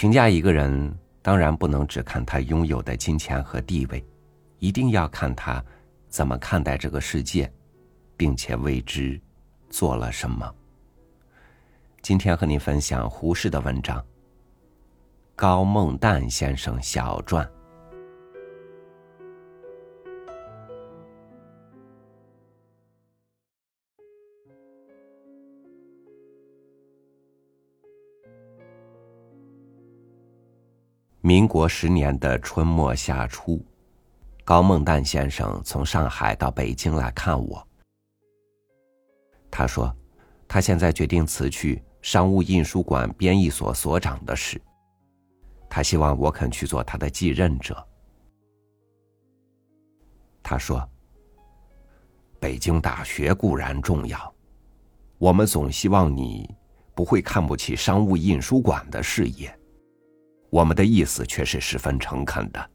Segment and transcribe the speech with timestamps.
[0.00, 4.02] 评价一个人，当然不能只看他拥有的金钱和地位，
[4.58, 5.62] 一定要看他
[6.08, 7.52] 怎么看待这个世界，
[8.16, 9.20] 并且为之
[9.68, 10.50] 做了什么。
[12.00, 13.98] 今天和您分享胡适的文章
[15.36, 17.46] 《高梦旦先生小传》。
[31.30, 33.64] 民国十年的春末夏初，
[34.44, 37.64] 高梦旦先生从上海到北京来看我。
[39.48, 39.96] 他说，
[40.48, 44.60] 他现在决定辞去商务印书馆编译所所长的事，
[45.68, 47.76] 他希望我肯去做他的继任者。
[50.42, 50.84] 他说
[52.40, 54.34] ：“北京大学固然重要，
[55.16, 56.52] 我们总希望你
[56.92, 59.56] 不会看不起商务印书馆的事业。”
[60.50, 62.70] 我们的意思却是十分诚恳的。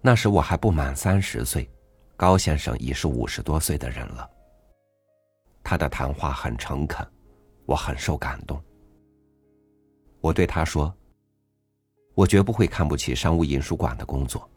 [0.00, 1.70] 那时我还不满三十岁，
[2.16, 4.28] 高先生已是五十多岁的人了。
[5.62, 7.06] 他的谈话很诚恳，
[7.66, 8.58] 我很受感动。
[10.20, 10.94] 我对他说
[12.14, 14.48] ：“我绝不会看不起商务印书馆的工作，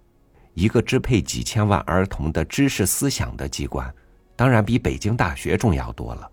[0.54, 3.94] 一个支配几千万儿童的知识思想的机关，
[4.36, 6.32] 当然比北京大学重要多了。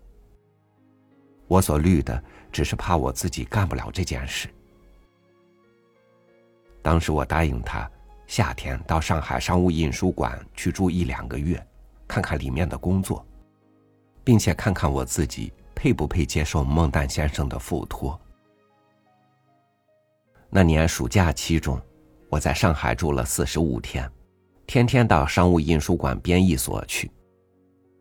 [1.49, 2.23] 我所虑的。”
[2.57, 4.49] 只是怕我自己干不了这件事。
[6.81, 7.87] 当时我答应他，
[8.27, 11.63] 夏天到上海商务印书馆去住一两个月，
[12.09, 13.23] 看看里面的工作，
[14.25, 18.19] 并且看看我自己配不配接受孟旦先生的付托。
[20.49, 21.79] 那年暑假期中，
[22.31, 24.11] 我在上海住了四十五天，
[24.67, 27.11] 天天到商务印书馆编译所去。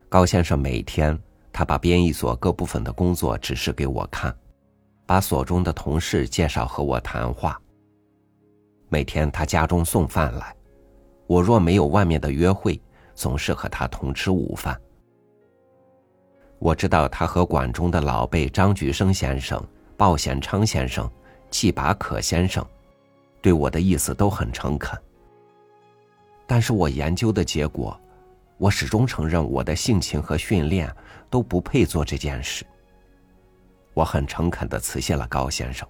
[0.07, 1.19] 高先生每天
[1.51, 4.33] 他把编译所各部分的工作指示给我看。
[5.05, 7.59] 把所中的同事介绍和我谈话。
[8.89, 10.55] 每天他家中送饭来，
[11.27, 12.79] 我若没有外面的约会，
[13.13, 14.79] 总是和他同吃午饭。
[16.59, 19.63] 我知道他和馆中的老辈张菊生先生、
[19.97, 21.09] 鲍显昌先生、
[21.49, 22.65] 季拔可先生，
[23.41, 24.97] 对我的意思都很诚恳。
[26.47, 27.99] 但是我研究的结果，
[28.57, 30.91] 我始终承认我的性情和训练
[31.29, 32.65] 都不配做这件事。
[33.95, 35.87] 我很诚恳的辞谢了高先生。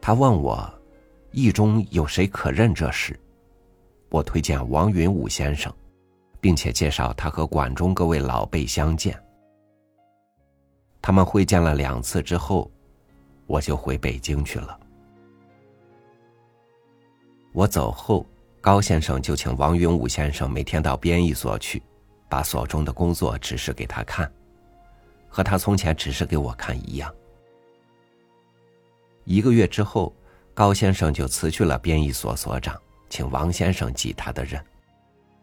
[0.00, 0.72] 他问我，
[1.32, 3.18] 意中有谁可认这事？
[4.10, 5.74] 我推荐王云武先生，
[6.40, 9.20] 并且介绍他和馆中各位老辈相见。
[11.02, 12.70] 他们会见了两次之后，
[13.46, 14.78] 我就回北京去了。
[17.52, 18.24] 我走后，
[18.60, 21.82] 高先生就请王云武先生每天到编译所去，
[22.28, 24.30] 把所中的工作指示给他看。
[25.34, 27.12] 和他从前只是给我看一样。
[29.24, 30.14] 一个月之后，
[30.54, 34.64] 高先生就辞去了编译所所长，请王先生继他的任，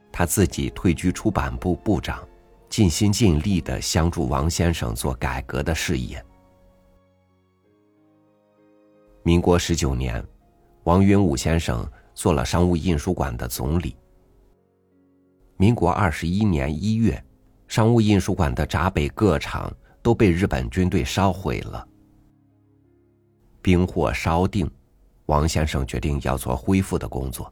[0.09, 2.25] 他自己退居出版部部长，
[2.69, 6.23] 尽心尽力的相助王先生做改革的事业。
[9.23, 10.25] 民国十九年，
[10.83, 13.97] 王云武先生做了商务印书馆的总理。
[15.57, 17.21] 民国二十一年一月，
[17.67, 19.69] 商务印书馆的闸北各厂。
[20.01, 21.87] 都被日本军队烧毁了。
[23.61, 24.69] 兵火烧定，
[25.27, 27.51] 王先生决定要做恢复的工作。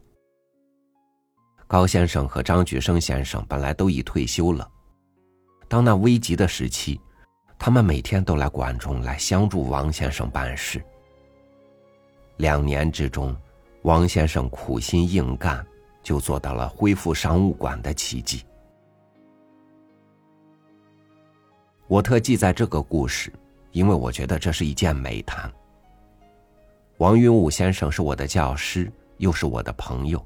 [1.68, 4.68] 高先生和张举生先生本来都已退休了，
[5.68, 7.00] 当那危急的时期，
[7.60, 10.84] 他们每天都来馆中来相助王先生办事。
[12.38, 13.36] 两年之中，
[13.84, 15.64] 王先生苦心硬干，
[16.02, 18.44] 就做到了恢复商务馆的奇迹。
[21.90, 23.34] 我特记载这个故事，
[23.72, 25.52] 因为我觉得这是一件美谈。
[27.00, 30.24] 王云武先生是我的教师，又是我的朋友，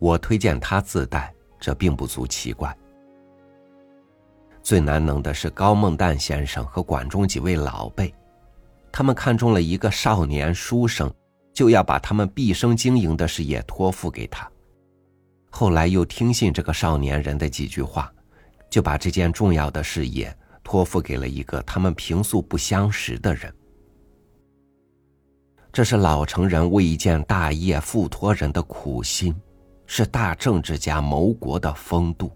[0.00, 2.76] 我推荐他自带，这并不足奇怪。
[4.60, 8.12] 最难能的是高梦旦先生和馆中几位老辈，
[8.90, 11.08] 他们看中了一个少年书生，
[11.54, 14.50] 就要把他们毕生经营的事业托付给他。
[15.48, 18.12] 后来又听信这个少年人的几句话，
[18.68, 20.36] 就把这件重要的事业。
[20.62, 23.52] 托付给了一个他们平素不相识的人，
[25.72, 29.34] 这是老成人为一件大业付托人的苦心，
[29.86, 32.30] 是大政治家谋国的风度，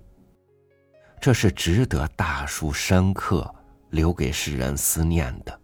[1.20, 3.48] 这是值得大书深刻
[3.90, 5.60] 留给世人思念的。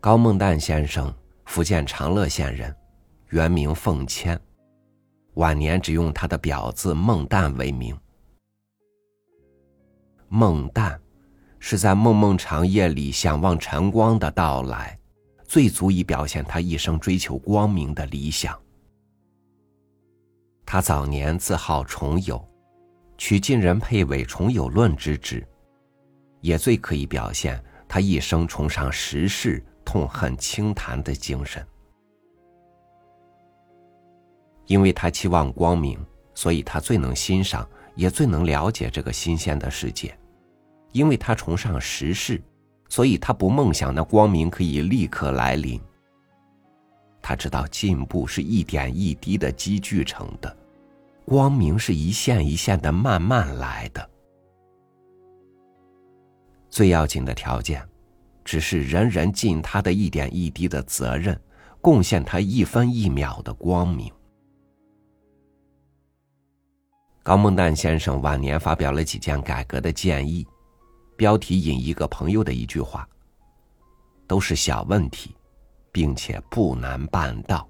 [0.00, 1.12] 高梦旦先生，
[1.46, 2.74] 福建长乐县人，
[3.30, 4.40] 原名凤谦，
[5.34, 7.98] 晚年只用他的表字孟旦为名。
[10.28, 11.00] 梦淡，
[11.58, 14.98] 是在梦梦长夜里想望晨光的到来，
[15.44, 18.58] 最足以表现他一生追求光明的理想。
[20.64, 22.44] 他早年自号重有，
[23.16, 25.46] 取晋人佩伟《重有论》之旨，
[26.40, 31.64] 也最可以表现他一生崇尚实事、痛恨清谈的精神。
[34.66, 40.10] 因为他期望光明，所以他最能欣赏，也最能了解这个新鲜的世界；
[40.92, 42.40] 因为他崇尚实事，
[42.88, 45.80] 所以他不梦想那光明可以立刻来临。
[47.20, 50.56] 他知道进步是一点一滴的积聚成的，
[51.24, 54.08] 光明是一线一线的慢慢来的。
[56.70, 57.82] 最要紧的条件，
[58.44, 61.36] 只是人人尽他的一点一滴的责任，
[61.80, 64.12] 贡献他一分一秒的光明。
[67.26, 70.46] 高梦旦先生晚年发表了几件改革的建议，
[71.16, 73.04] 标题引一个朋友的一句话
[74.28, 75.34] ：“都是小问题。”
[75.90, 77.66] 并且不难办到。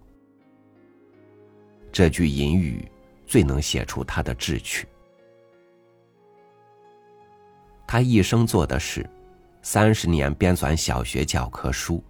[1.90, 2.86] 这句隐语
[3.24, 4.86] 最能写出他的志趣。
[7.86, 9.08] 他一生做的事：
[9.62, 12.04] 三十年编纂小学教科书，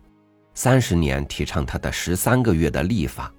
[0.55, 3.33] 三十年提倡他的十三个月的历法，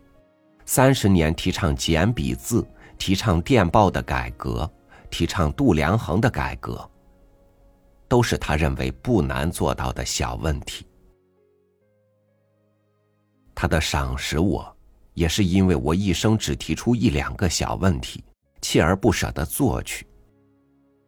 [0.64, 2.66] 三十年提倡简笔字，
[2.98, 4.70] 提倡电报的改革，
[5.10, 6.90] 提倡度量衡的改革，
[8.08, 10.86] 都是他认为不难做到的小问题。
[13.56, 14.76] 他的赏识我，
[15.14, 18.24] 也是因为我一生只提出一两个小问题，
[18.62, 20.06] 锲而不舍的做去，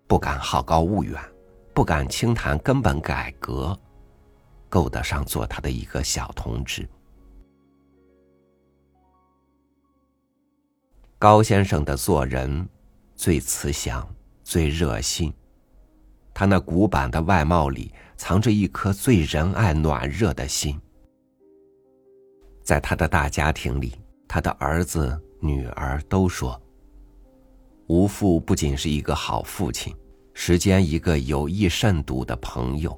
[0.07, 1.21] 不敢好高骛远，
[1.73, 3.77] 不敢轻谈根本改革，
[4.67, 6.89] 够得上做他的一个小同志。
[11.19, 12.65] 高先生的做人
[13.13, 14.07] 最慈祥，
[14.41, 15.33] 最热心，
[16.33, 20.79] 他那古板的外貌里藏着一颗最仁爱暖热的心。
[22.63, 23.99] 在他的大家庭里，
[24.29, 26.57] 他的儿子、女儿都说
[27.87, 29.93] ：“吴父不仅是一个好父亲，
[30.33, 32.97] 时间一个有益慎独的朋友。”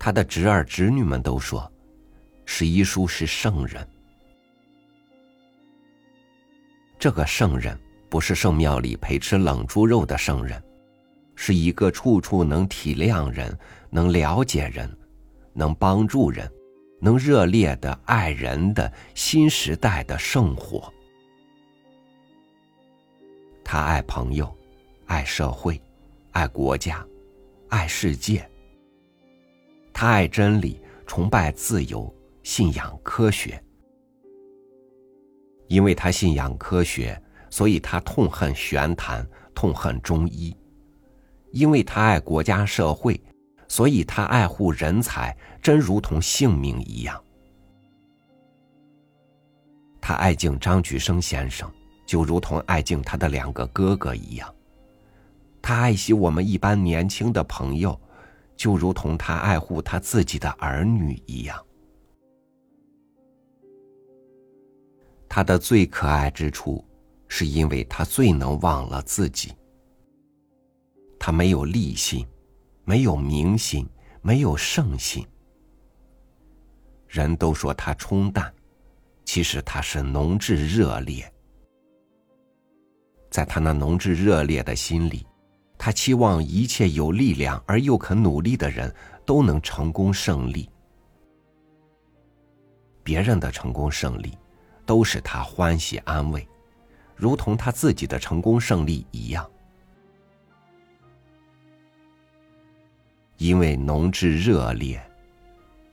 [0.00, 1.70] 他的侄儿侄女们都说
[2.46, 3.86] ：“史一书是圣人。”
[7.02, 7.76] 这个圣人
[8.08, 10.62] 不是圣庙里陪吃冷猪肉的圣人，
[11.34, 13.58] 是一个处处能体谅人、
[13.90, 14.88] 能了解人、
[15.52, 16.48] 能帮助人。
[17.00, 20.94] 能热烈的爱人的新时代的圣火，
[23.64, 24.56] 他爱朋友，
[25.06, 25.82] 爱社会，
[26.30, 27.04] 爱国家，
[27.68, 28.48] 爱世界。
[29.92, 32.14] 他爱真理，崇拜自由，
[32.44, 33.60] 信仰科学。
[35.72, 40.54] 因为他信仰科学，所以他痛恨玄谈，痛恨中医。
[41.50, 43.18] 因为他爱国家社会。
[43.68, 47.18] 所以他爱护人才，真如同性命一样。
[49.98, 51.72] 他爱敬张菊生先生，
[52.04, 54.54] 就如同爱敬他的两个哥哥一样。
[55.62, 57.98] 他爱惜我们一般年轻的朋友，
[58.58, 61.58] 就如同他爱护他自己的儿女一样。
[65.34, 66.84] 他的最可爱之处，
[67.26, 69.50] 是因为他最能忘了自己。
[71.18, 72.26] 他没有利心。
[72.84, 73.88] 没有明心，
[74.20, 75.26] 没有圣心。
[77.08, 78.52] 人都说他冲淡，
[79.24, 81.32] 其实他是浓炽热烈。
[83.30, 85.24] 在他那浓炽热烈的心里，
[85.78, 90.68] 他期望一切有力量而又肯努力的人都能成功胜利。
[93.02, 94.36] 别人的成功胜利，
[94.84, 96.46] 都使他欢喜安慰，
[97.14, 99.48] 如同他自己的成功胜利一样。
[103.38, 105.02] 因为浓炽热烈，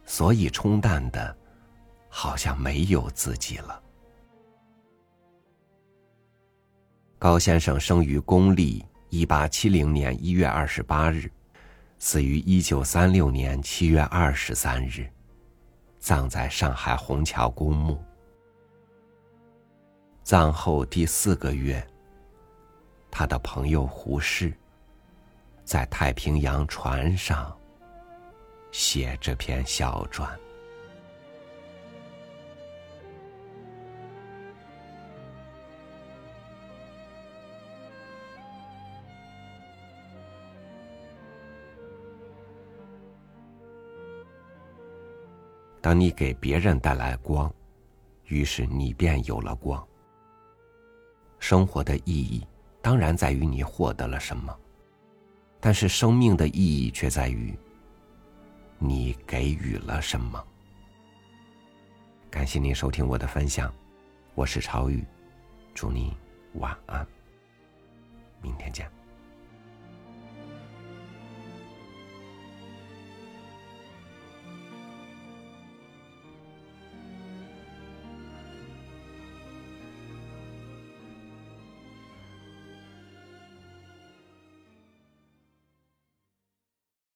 [0.06, 1.36] 所以冲淡的，
[2.08, 3.82] 好像没有自己了。
[7.18, 11.32] 高先生生于公历一八七零年一月二十八日，
[11.98, 15.10] 死于一九三六年七月二十三日，
[15.98, 18.02] 葬在上海虹桥公墓。
[20.24, 21.86] 葬后第四个月，
[23.10, 24.54] 他的朋友胡适。
[25.66, 27.56] 在太平洋船上
[28.72, 30.28] 写这篇小传。
[45.82, 47.52] 当你给别人带来光，
[48.26, 49.89] 于是你便有了光。
[51.40, 52.46] 生活的意义，
[52.82, 54.56] 当然在于你获得了什么。
[55.60, 57.58] 但是生命的意义却在于
[58.78, 60.42] 你给予了什么。
[62.30, 63.74] 感谢您收听我的分享，
[64.36, 65.04] 我是朝雨，
[65.74, 66.16] 祝你
[66.54, 67.06] 晚安，
[68.42, 68.99] 明天见。